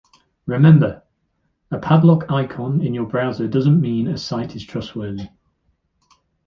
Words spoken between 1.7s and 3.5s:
padlock icon in your browser